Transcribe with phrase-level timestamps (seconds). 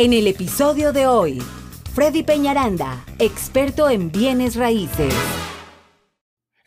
[0.00, 1.42] En el episodio de hoy,
[1.92, 5.12] Freddy Peñaranda, experto en bienes raíces.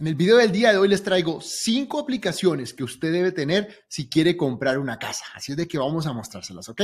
[0.04, 3.86] En el video del día de hoy les traigo cinco aplicaciones que usted debe tener
[3.88, 5.24] si quiere comprar una casa.
[5.34, 6.82] Así es de que vamos a mostrárselas, ¿ok?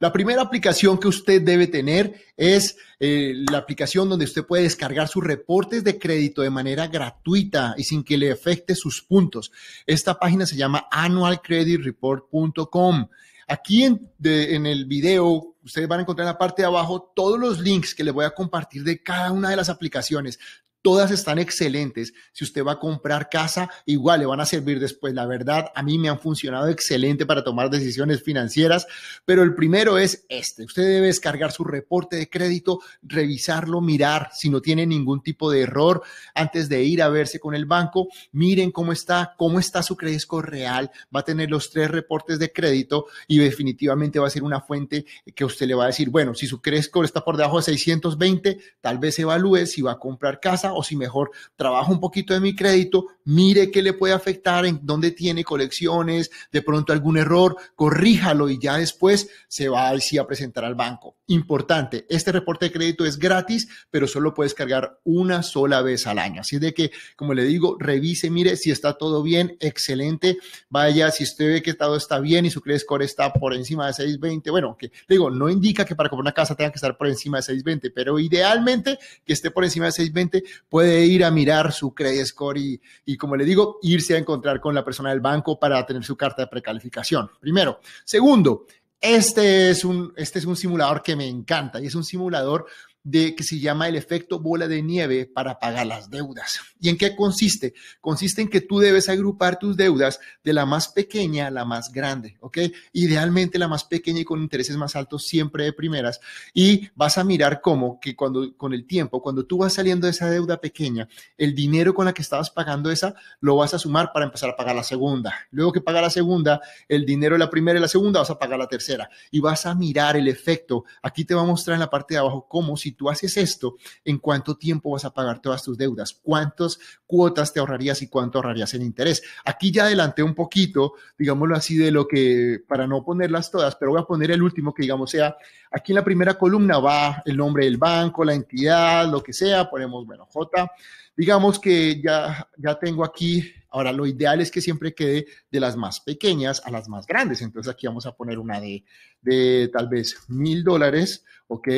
[0.00, 5.08] La primera aplicación que usted debe tener es eh, la aplicación donde usted puede descargar
[5.08, 9.52] sus reportes de crédito de manera gratuita y sin que le afecte sus puntos.
[9.86, 13.06] Esta página se llama annualcreditreport.com.
[13.48, 17.38] Aquí en, en, el video ustedes van a encontrar en la parte de abajo todos
[17.38, 20.38] los links que les voy a compartir de cada una de las aplicaciones.
[20.82, 22.12] Todas están excelentes.
[22.32, 25.14] Si usted va a comprar casa, igual le van a servir después.
[25.14, 28.86] La verdad, a mí me han funcionado excelente para tomar decisiones financieras,
[29.24, 30.64] pero el primero es este.
[30.64, 35.62] Usted debe descargar su reporte de crédito, revisarlo, mirar si no tiene ningún tipo de
[35.62, 36.02] error
[36.34, 38.08] antes de ir a verse con el banco.
[38.32, 40.90] Miren cómo está, cómo está su crédito real.
[41.14, 45.04] Va a tener los tres reportes de crédito y definitivamente va a ser una fuente
[45.34, 48.58] que usted le va a decir, bueno, si su crédito está por debajo de 620,
[48.80, 52.40] tal vez evalúe si va a comprar casa o si mejor trabajo un poquito de
[52.40, 57.56] mi crédito, mire qué le puede afectar, en dónde tiene colecciones, de pronto algún error,
[57.74, 61.16] corríjalo y ya después se va así a presentar al banco.
[61.26, 66.18] Importante, este reporte de crédito es gratis, pero solo puedes cargar una sola vez al
[66.18, 66.42] año.
[66.42, 70.38] Así de que, como le digo, revise, mire si está todo bien, excelente.
[70.68, 73.86] Vaya, si usted ve que todo está bien y su credit score está por encima
[73.86, 76.96] de 620, bueno, que digo, no indica que para comprar una casa tenga que estar
[76.96, 81.30] por encima de 620, pero idealmente que esté por encima de 620 puede ir a
[81.30, 85.10] mirar su credit score y, y, como le digo, irse a encontrar con la persona
[85.10, 87.30] del banco para tener su carta de precalificación.
[87.40, 87.80] Primero.
[88.04, 88.66] Segundo,
[89.02, 92.66] este es un, este es un simulador que me encanta y es un simulador
[93.04, 96.60] de que se llama el efecto bola de nieve para pagar las deudas.
[96.80, 97.74] ¿Y en qué consiste?
[98.00, 101.92] Consiste en que tú debes agrupar tus deudas de la más pequeña a la más
[101.92, 102.58] grande, ¿ok?
[102.92, 106.20] Idealmente la más pequeña y con intereses más altos siempre de primeras
[106.54, 110.12] y vas a mirar cómo que cuando con el tiempo, cuando tú vas saliendo de
[110.12, 114.12] esa deuda pequeña, el dinero con la que estabas pagando esa lo vas a sumar
[114.12, 115.34] para empezar a pagar la segunda.
[115.50, 118.38] Luego que paga la segunda, el dinero de la primera y la segunda vas a
[118.38, 120.84] pagar la tercera y vas a mirar el efecto.
[121.02, 123.76] Aquí te va a mostrar en la parte de abajo cómo si tú haces esto,
[124.04, 126.18] ¿en cuánto tiempo vas a pagar todas tus deudas?
[126.22, 129.22] ¿Cuántas cuotas te ahorrarías y cuánto ahorrarías en interés?
[129.44, 133.92] Aquí ya adelanté un poquito, digámoslo así, de lo que, para no ponerlas todas, pero
[133.92, 135.36] voy a poner el último que digamos sea,
[135.70, 139.68] aquí en la primera columna va el nombre del banco, la entidad, lo que sea,
[139.68, 140.70] ponemos, bueno, J.
[141.16, 145.76] Digamos que ya, ya tengo aquí Ahora, lo ideal es que siempre quede de las
[145.76, 147.42] más pequeñas a las más grandes.
[147.42, 148.84] Entonces, aquí vamos a poner una de,
[149.20, 151.68] de tal vez mil dólares, ¿ok?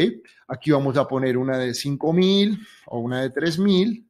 [0.49, 4.09] Aquí vamos a poner una de cinco mil o una de tres mil.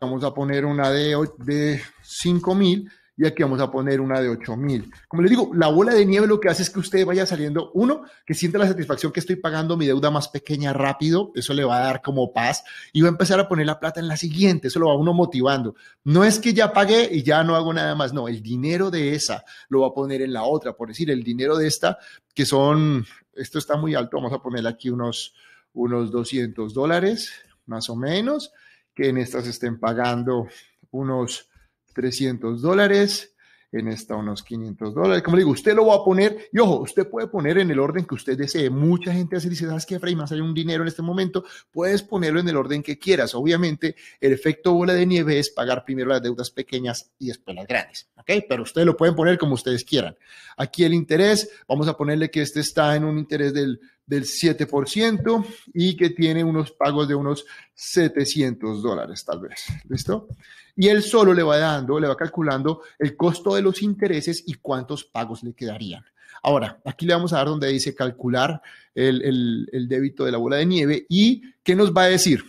[0.00, 4.28] Vamos a poner una de, de cinco mil y aquí vamos a poner una de
[4.28, 4.90] 8000.
[5.08, 7.70] Como les digo, la bola de nieve lo que hace es que usted vaya saliendo,
[7.72, 11.64] uno, que sienta la satisfacción que estoy pagando mi deuda más pequeña rápido, eso le
[11.64, 12.62] va a dar como paz
[12.92, 15.14] y va a empezar a poner la plata en la siguiente, eso lo va uno
[15.14, 15.76] motivando.
[16.04, 19.14] No es que ya pagué y ya no hago nada más, no, el dinero de
[19.14, 21.98] esa lo va a poner en la otra, por decir, el dinero de esta,
[22.34, 25.34] que son, esto está muy alto, vamos a poner aquí unos,
[25.72, 27.32] unos 200 dólares,
[27.64, 28.52] más o menos,
[28.94, 30.48] que en estas estén pagando
[30.90, 31.48] unos
[31.96, 33.34] 300 dólares,
[33.72, 35.22] en esta unos 500 dólares.
[35.22, 38.04] Como digo, usted lo va a poner, y ojo, usted puede poner en el orden
[38.04, 38.70] que usted desee.
[38.70, 40.14] Mucha gente así dice, ¿sabes qué, Fray?
[40.14, 43.34] Más hay un dinero en este momento, puedes ponerlo en el orden que quieras.
[43.34, 47.66] Obviamente, el efecto bola de nieve es pagar primero las deudas pequeñas y después las
[47.66, 48.44] grandes, ¿ok?
[48.46, 50.16] Pero ustedes lo pueden poner como ustedes quieran.
[50.58, 55.46] Aquí el interés, vamos a ponerle que este está en un interés del del 7%
[55.74, 59.64] y que tiene unos pagos de unos 700 dólares tal vez.
[59.88, 60.28] ¿Listo?
[60.76, 64.54] Y él solo le va dando, le va calculando el costo de los intereses y
[64.54, 66.04] cuántos pagos le quedarían.
[66.42, 68.60] Ahora, aquí le vamos a dar donde dice calcular
[68.94, 72.44] el, el, débito de la bola de nieve y ¿qué nos va a decir?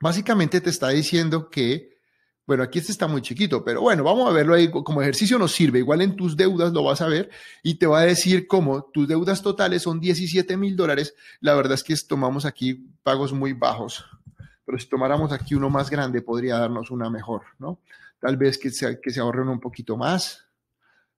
[0.00, 1.94] Básicamente te está diciendo que
[2.46, 5.52] bueno, aquí este está muy chiquito, pero bueno, vamos a verlo ahí como ejercicio nos
[5.52, 5.78] sirve.
[5.78, 7.30] Igual en tus deudas lo vas a ver
[7.62, 11.14] y te va a decir cómo tus deudas totales son 17 mil dólares.
[11.40, 14.04] La verdad es que tomamos aquí pagos muy bajos,
[14.64, 17.80] pero si tomáramos aquí uno más grande podría darnos una mejor, ¿no?
[18.18, 20.46] Tal vez que se, que se ahorren un poquito más,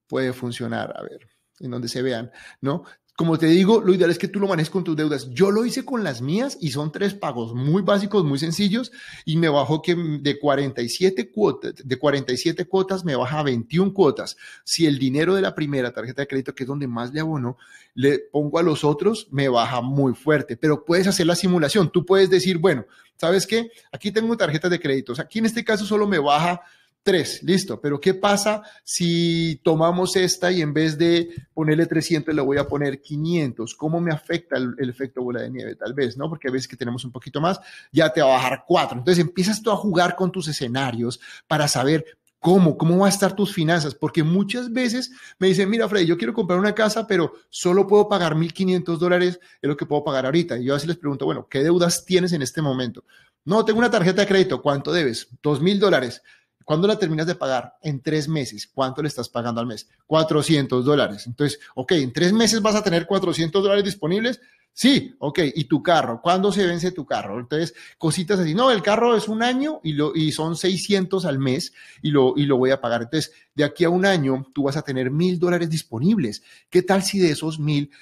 [0.07, 1.29] puede funcionar, a ver,
[1.61, 2.85] en donde se vean, ¿no?
[3.17, 5.31] Como te digo, lo ideal es que tú lo manejes con tus deudas.
[5.31, 8.93] Yo lo hice con las mías y son tres pagos muy básicos, muy sencillos
[9.25, 14.37] y me bajó que de 47 cuotas, de 47 cuotas me baja a 21 cuotas.
[14.65, 17.57] Si el dinero de la primera tarjeta de crédito, que es donde más le abono,
[17.95, 21.91] le pongo a los otros, me baja muy fuerte, pero puedes hacer la simulación.
[21.91, 22.85] Tú puedes decir, bueno,
[23.17, 23.71] ¿sabes qué?
[23.93, 25.21] Aquí tengo tarjetas de créditos.
[25.21, 26.61] Aquí en este caso solo me baja
[27.07, 27.81] Tres, listo.
[27.81, 32.67] Pero ¿qué pasa si tomamos esta y en vez de ponerle 300 le voy a
[32.67, 33.77] poner 500?
[33.77, 35.77] ¿Cómo me afecta el, efecto bola de nieve?
[35.77, 36.29] Tal vez, ¿no?
[36.29, 37.61] Porque a veces que tenemos un poquito más,
[37.93, 38.99] ya te va a bajar 4.
[38.99, 42.05] Entonces empiezas tú a jugar con tus escenarios para saber
[42.41, 42.77] ¿Cómo?
[42.77, 43.95] ¿Cómo va a estar tus finanzas?
[43.95, 48.09] Porque muchas veces me dicen, mira, Freddy, yo quiero comprar una casa, pero solo puedo
[48.09, 50.59] pagar 1.500 dólares, es lo que puedo pagar ahorita.
[50.59, 53.05] Y yo así les pregunto, bueno, ¿qué deudas tienes en este momento?
[53.45, 55.29] No, tengo una tarjeta de crédito, ¿cuánto debes?
[55.43, 56.23] 2.000 dólares.
[56.67, 57.77] ¿Cuándo la terminas de pagar?
[57.81, 58.67] En tres meses.
[58.67, 59.89] ¿Cuánto le estás pagando al mes?
[60.09, 61.29] 400 dólares.
[61.29, 64.41] Entonces, ok, en tres meses vas a tener 400 dólares disponibles.
[64.73, 65.39] Sí, ok.
[65.55, 66.21] ¿Y tu carro?
[66.21, 67.39] ¿Cuándo se vence tu carro?
[67.39, 68.53] Entonces, cositas así.
[68.53, 71.73] No, el carro es un año y, lo, y son 600 al mes
[72.03, 73.03] y lo, y lo voy a pagar.
[73.03, 76.43] Entonces, de aquí a un año, tú vas a tener mil dólares disponibles.
[76.69, 77.93] ¿Qué tal si de esos mil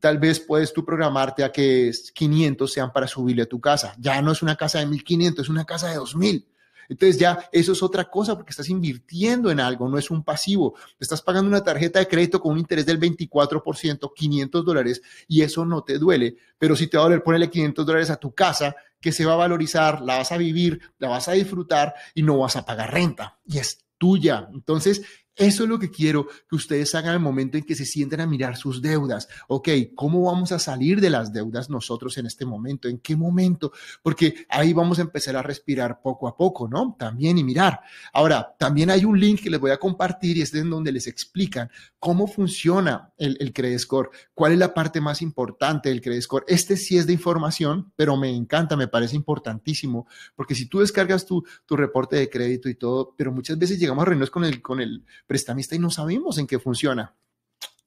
[0.00, 3.94] tal vez puedes tú programarte a que 500 sean para subirle a tu casa.
[3.98, 6.48] Ya no es una casa de 1500, es una casa de 2000.
[6.88, 10.74] Entonces ya eso es otra cosa porque estás invirtiendo en algo, no es un pasivo.
[10.98, 15.64] Estás pagando una tarjeta de crédito con un interés del 24%, 500 dólares, y eso
[15.64, 16.36] no te duele.
[16.58, 19.34] Pero si te va a doler ponerle 500 dólares a tu casa, que se va
[19.34, 22.92] a valorizar, la vas a vivir, la vas a disfrutar y no vas a pagar
[22.92, 23.38] renta.
[23.44, 24.48] Y es tuya.
[24.52, 25.02] Entonces,
[25.36, 28.26] eso es lo que quiero que ustedes hagan al momento en que se sienten a
[28.26, 29.28] mirar sus deudas.
[29.48, 32.88] Ok, ¿cómo vamos a salir de las deudas nosotros en este momento?
[32.88, 33.72] ¿En qué momento?
[34.02, 36.94] Porque ahí vamos a empezar a respirar poco a poco, ¿no?
[36.98, 37.80] También y mirar.
[38.12, 41.06] Ahora, también hay un link que les voy a compartir y es en donde les
[41.06, 46.22] explican cómo funciona el, el Credit Score, cuál es la parte más importante del Credit
[46.22, 46.44] Score.
[46.46, 51.26] Este sí es de información, pero me encanta, me parece importantísimo, porque si tú descargas
[51.26, 54.62] tu, tu reporte de crédito y todo, pero muchas veces llegamos a reuniones con el,
[54.62, 57.14] con el prestamista y no sabemos en qué funciona.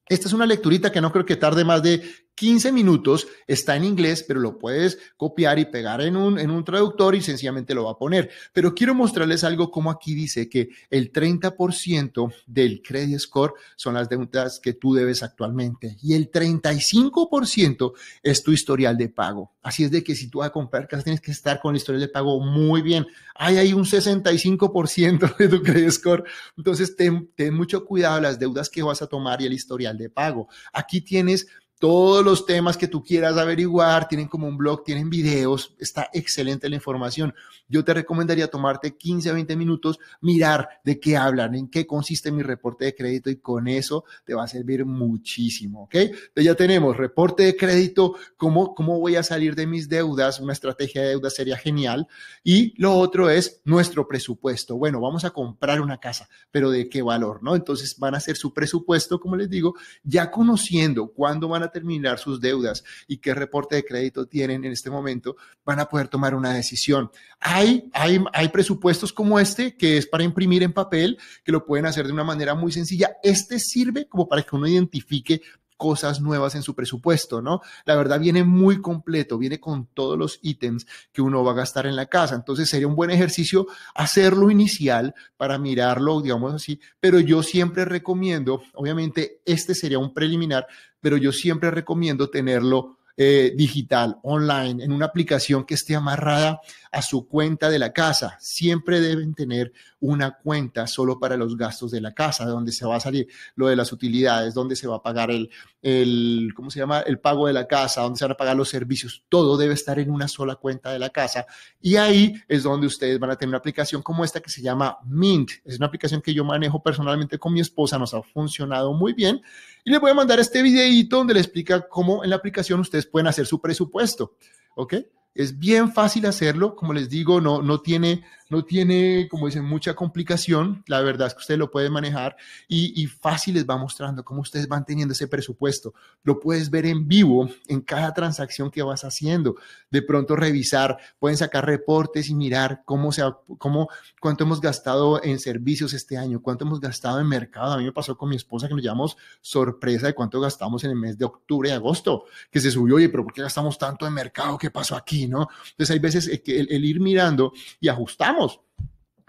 [0.07, 2.01] Esta es una lecturita que no creo que tarde más de
[2.37, 6.63] 15 minutos, está en inglés, pero lo puedes copiar y pegar en un, en un
[6.63, 8.29] traductor y sencillamente lo va a poner.
[8.53, 14.07] Pero quiero mostrarles algo como aquí dice que el 30% del credit score son las
[14.07, 19.53] deudas que tú debes actualmente y el 35% es tu historial de pago.
[19.63, 21.77] Así es de que si tú vas a comprar casa tienes que estar con el
[21.77, 23.07] historial de pago muy bien.
[23.33, 26.23] Hay un 65% de tu credit score.
[26.55, 30.11] Entonces ten, ten mucho cuidado las deudas que vas a tomar y el historial de
[30.11, 30.47] pago.
[30.71, 31.47] Aquí tienes
[31.79, 36.69] todos los temas que tú quieras averiguar, tienen como un blog, tienen videos, está excelente
[36.69, 37.33] la información.
[37.67, 42.31] Yo te recomendaría tomarte 15 a 20 minutos, mirar de qué hablan, en qué consiste
[42.31, 45.95] mi reporte de crédito y con eso te va a servir muchísimo, ¿ok?
[45.95, 50.53] Entonces ya tenemos reporte de crédito, cómo, cómo voy a salir de mis deudas, una
[50.53, 52.07] estrategia de deuda sería genial.
[52.43, 54.77] Y lo otro es nuestro presupuesto.
[54.77, 57.55] Bueno, vamos a comprar una casa, pero ¿de qué valor, no?
[57.55, 62.19] Entonces van a hacer su presupuesto, como les digo, ya conociendo cuándo van a terminar
[62.19, 65.35] sus deudas y qué reporte de crédito tienen en este momento,
[65.65, 67.11] van a poder tomar una decisión.
[67.39, 71.85] Hay, hay, hay presupuestos como este que es para imprimir en papel, que lo pueden
[71.85, 73.17] hacer de una manera muy sencilla.
[73.23, 75.41] Este sirve como para que uno identifique
[75.77, 77.61] cosas nuevas en su presupuesto, ¿no?
[77.85, 81.85] La verdad viene muy completo, viene con todos los ítems que uno va a gastar
[81.85, 82.35] en la casa.
[82.35, 88.61] Entonces sería un buen ejercicio hacerlo inicial para mirarlo, digamos así, pero yo siempre recomiendo,
[88.73, 90.67] obviamente este sería un preliminar,
[90.99, 97.01] pero yo siempre recomiendo tenerlo eh, digital, online, en una aplicación que esté amarrada a
[97.01, 98.37] su cuenta de la casa.
[98.39, 102.85] Siempre deben tener una cuenta solo para los gastos de la casa, de donde se
[102.85, 105.49] va a salir lo de las utilidades, donde se va a pagar el,
[105.81, 106.99] el, ¿cómo se llama?
[106.99, 109.23] El pago de la casa, donde se van a pagar los servicios.
[109.29, 111.45] Todo debe estar en una sola cuenta de la casa.
[111.81, 114.97] Y ahí es donde ustedes van a tener una aplicación como esta que se llama
[115.05, 115.51] Mint.
[115.65, 119.41] Es una aplicación que yo manejo personalmente con mi esposa, nos ha funcionado muy bien.
[119.83, 123.05] Y les voy a mandar este videito donde le explica cómo en la aplicación ustedes
[123.05, 124.35] pueden hacer su presupuesto.
[124.75, 124.95] ¿Ok?
[125.33, 129.93] Es bien fácil hacerlo, como les digo, no, no tiene no tiene, como dicen, mucha
[129.93, 130.83] complicación.
[130.87, 132.35] La verdad es que usted lo puede manejar
[132.67, 135.93] y, y, fácil les va mostrando cómo ustedes van teniendo ese presupuesto.
[136.23, 139.55] Lo puedes ver en vivo en cada transacción que vas haciendo.
[139.91, 143.23] De pronto revisar, pueden sacar reportes y mirar cómo se,
[143.57, 143.89] cómo,
[144.19, 147.73] cuánto hemos gastado en servicios este año, cuánto hemos gastado en mercado.
[147.73, 150.91] A mí me pasó con mi esposa que nos llamamos sorpresa de cuánto gastamos en
[150.91, 154.07] el mes de octubre y agosto, que se subió, oye, pero ¿por qué gastamos tanto
[154.07, 154.57] en mercado?
[154.57, 155.27] ¿Qué pasó aquí?
[155.27, 155.47] ¿No?
[155.71, 158.36] Entonces hay veces el, el ir mirando y ajustamos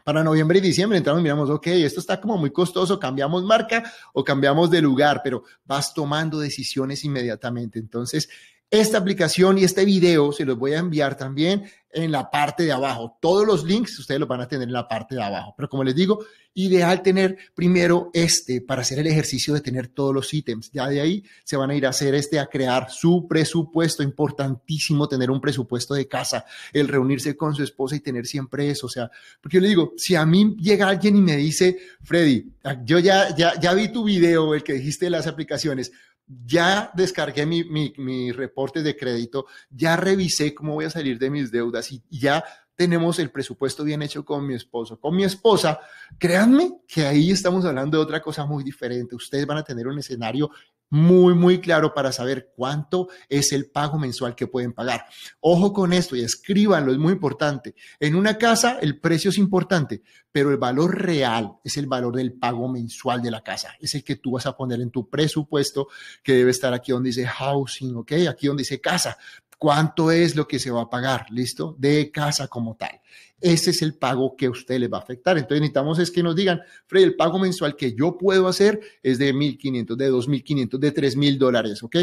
[0.04, 3.84] para noviembre y diciembre entramos y miramos, ok, esto está como muy costoso, cambiamos marca
[4.14, 7.78] o cambiamos de lugar, pero vas tomando decisiones inmediatamente.
[7.78, 8.28] Entonces,
[8.70, 12.72] esta aplicación y este video se los voy a enviar también en la parte de
[12.72, 13.16] abajo.
[13.20, 15.54] Todos los links ustedes los van a tener en la parte de abajo.
[15.56, 20.14] Pero como les digo, ideal tener primero este para hacer el ejercicio de tener todos
[20.14, 20.70] los ítems.
[20.72, 24.02] Ya de ahí se van a ir a hacer este, a crear su presupuesto.
[24.02, 28.86] Importantísimo tener un presupuesto de casa, el reunirse con su esposa y tener siempre eso.
[28.86, 32.52] O sea, porque le digo, si a mí llega alguien y me dice, Freddy,
[32.84, 35.92] yo ya, ya, ya vi tu video, el que dijiste de las aplicaciones,
[36.28, 41.90] ya descargué mi, reporte de crédito, ya revisé cómo voy a salir de mis deudas
[41.92, 42.44] y ya
[42.78, 45.00] tenemos el presupuesto bien hecho con mi esposo.
[45.00, 45.80] Con mi esposa,
[46.16, 49.16] créanme que ahí estamos hablando de otra cosa muy diferente.
[49.16, 50.48] Ustedes van a tener un escenario
[50.90, 55.06] muy, muy claro para saber cuánto es el pago mensual que pueden pagar.
[55.40, 57.74] Ojo con esto y escríbanlo, es muy importante.
[58.00, 60.02] En una casa el precio es importante,
[60.32, 63.74] pero el valor real es el valor del pago mensual de la casa.
[63.80, 65.88] Es el que tú vas a poner en tu presupuesto
[66.22, 68.12] que debe estar aquí donde dice housing, ¿ok?
[68.28, 69.16] Aquí donde dice casa
[69.58, 71.74] cuánto es lo que se va a pagar, ¿listo?
[71.78, 73.00] De casa como tal.
[73.40, 75.36] Ese es el pago que a usted le va a afectar.
[75.38, 79.18] Entonces necesitamos es que nos digan, Fred, el pago mensual que yo puedo hacer es
[79.18, 81.96] de 1.500, de 2.500, de 3.000 dólares, ¿ok?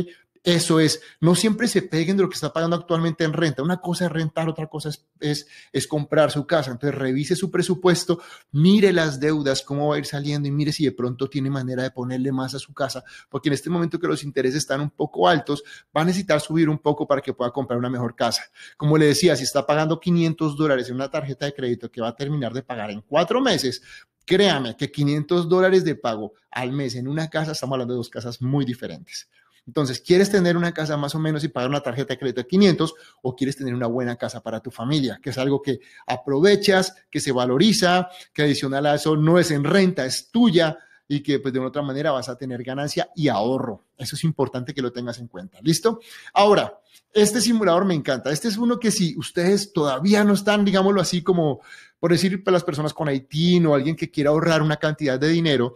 [0.46, 3.64] Eso es, no siempre se peguen de lo que está pagando actualmente en renta.
[3.64, 6.70] Una cosa es rentar, otra cosa es, es, comprar su casa.
[6.70, 8.22] Entonces revise su presupuesto,
[8.52, 11.82] mire las deudas, cómo va a ir saliendo y mire si de pronto tiene manera
[11.82, 14.92] de ponerle más a su casa, porque en este momento que los intereses están un
[14.92, 15.64] poco altos,
[15.98, 18.44] va a necesitar subir un poco para que pueda comprar una mejor casa.
[18.78, 22.10] Como le decía, si está pagando 500 dólares en una tarjeta de crédito que va
[22.10, 23.82] a terminar de pagar en cuatro meses,
[24.26, 28.10] créame que 500 dólares de pago al mes en una casa, estamos hablando de dos
[28.10, 29.28] casas muy diferentes.
[29.68, 32.48] Entonces, ¿quieres tener una casa más o menos y pagar una tarjeta de crédito de
[32.48, 32.94] 500
[33.24, 35.20] o quieres tener una buena casa para tu familia?
[35.22, 39.64] Que es algo que aprovechas, que se valoriza, que adicional a eso no es en
[39.64, 43.28] renta, es tuya y que pues de una otra manera vas a tener ganancia y
[43.28, 43.86] ahorro.
[43.98, 45.60] Eso es importante que lo tengas en cuenta.
[45.62, 46.00] ¿Listo?
[46.34, 46.80] Ahora,
[47.14, 48.32] este simulador me encanta.
[48.32, 51.62] Este es uno que si ustedes todavía no están, digámoslo así como
[52.00, 55.30] por decir para las personas con Haití o alguien que quiera ahorrar una cantidad de
[55.30, 55.76] dinero,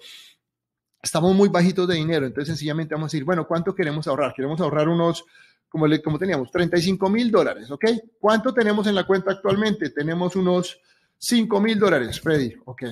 [1.01, 4.33] estamos muy bajitos de dinero, entonces sencillamente vamos a decir, bueno, ¿cuánto queremos ahorrar?
[4.33, 5.25] Queremos ahorrar unos,
[5.69, 7.85] como, como teníamos, 35 mil dólares, ¿ok?
[8.19, 9.89] ¿Cuánto tenemos en la cuenta actualmente?
[9.91, 10.79] Tenemos unos
[11.17, 12.83] 5 mil dólares, Freddy, ¿ok?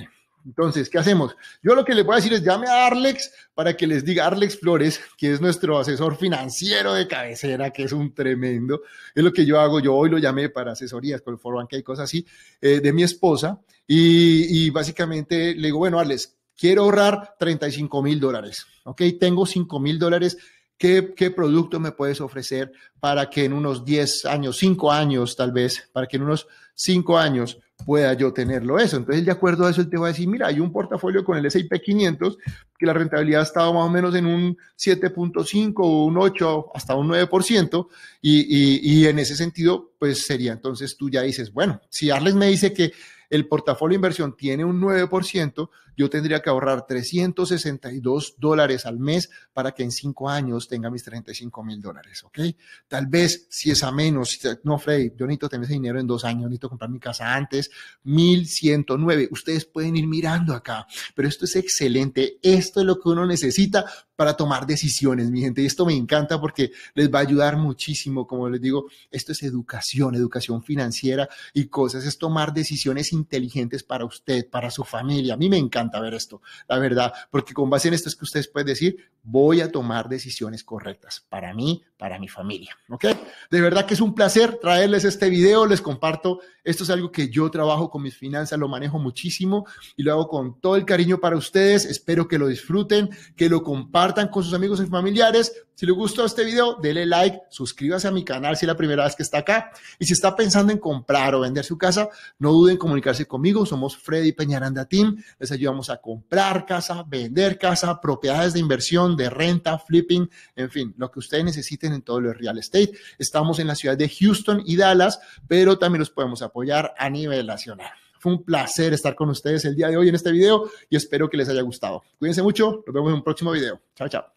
[0.48, 1.36] Entonces, ¿qué hacemos?
[1.62, 4.26] Yo lo que les voy a decir es llame a Arlex para que les diga
[4.26, 8.82] Arlex Flores, que es nuestro asesor financiero de cabecera, que es un tremendo.
[9.14, 9.82] Es lo que yo hago.
[9.82, 12.26] Yo hoy lo llamé para asesorías con el Foro y cosas así,
[12.62, 13.60] eh, de mi esposa.
[13.86, 19.02] Y, y, básicamente le digo, bueno, Arlex, quiero ahorrar 35 mil dólares, ¿ok?
[19.20, 20.38] Tengo 5 mil dólares.
[20.78, 25.52] ¿Qué, ¿Qué producto me puedes ofrecer para que en unos 10 años, 5 años tal
[25.52, 28.98] vez, para que en unos 5 años pueda yo tenerlo eso?
[28.98, 31.36] Entonces, de acuerdo a eso, él te va a decir, mira, hay un portafolio con
[31.36, 32.38] el S&P 500
[32.78, 36.94] que la rentabilidad ha estado más o menos en un 7.5 o un 8 hasta
[36.94, 37.88] un 9%
[38.22, 42.36] y, y, y en ese sentido, pues sería entonces tú ya dices, bueno, si Arles
[42.36, 42.94] me dice que
[43.29, 49.31] el portafolio de inversión tiene un 9%, yo tendría que ahorrar 362 dólares al mes
[49.51, 52.39] para que en cinco años tenga mis 35 mil dólares, ¿ok?
[52.88, 56.24] Tal vez si es a menos, no, Freddy, yo necesito tener ese dinero en dos
[56.24, 57.72] años, necesito comprar mi casa antes,
[58.03, 59.29] 1109.
[59.31, 62.38] Ustedes pueden ir mirando acá, pero esto es excelente.
[62.43, 63.86] Esto es lo que uno necesita
[64.17, 65.62] para tomar decisiones, mi gente.
[65.62, 68.27] Y esto me encanta porque les va a ayudar muchísimo.
[68.27, 72.03] Como les digo, esto es educación, educación financiera y cosas.
[72.03, 75.34] Es tomar decisiones inteligentes para usted, para su familia.
[75.34, 78.26] A mí me encanta ver esto, la verdad, porque con base en esto es que
[78.26, 83.06] ustedes pueden decir, voy a tomar decisiones correctas para mí, para mi familia, ¿ok?
[83.52, 87.30] De verdad que es un placer traerles este video, les comparto, esto es algo que
[87.30, 91.20] yo trabajo con mis finanzas, lo manejo muchísimo y lo hago con todo el cariño
[91.20, 95.67] para ustedes, espero que lo disfruten, que lo compartan con sus amigos y familiares.
[95.77, 99.03] Si les gustó este video, dele like, suscríbase a mi canal si es la primera
[99.03, 102.51] vez que está acá y si está pensando en comprar o vender su casa, no
[102.51, 108.01] duden en comunicarse conmigo, somos Freddy Peñaranda Team, les ayudamos a comprar casa, vender casa,
[108.01, 112.34] propiedades de inversión, de renta, flipping, en fin, lo que ustedes necesiten en todo el
[112.34, 112.93] real estate.
[113.19, 117.46] Estamos en la ciudad de Houston y Dallas, pero también los podemos apoyar a nivel
[117.46, 117.91] nacional.
[118.17, 121.29] Fue un placer estar con ustedes el día de hoy en este video y espero
[121.29, 122.01] que les haya gustado.
[122.17, 123.79] Cuídense mucho, nos vemos en un próximo video.
[123.93, 124.37] Chao, chao.